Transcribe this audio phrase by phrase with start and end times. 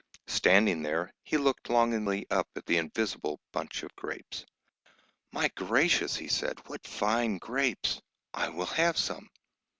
[0.25, 4.47] Standing there, he looked longingly up at the invisible bunch of grapes.
[5.31, 8.01] "My gracious," he said, "what fine grapes!
[8.33, 9.29] I will have some."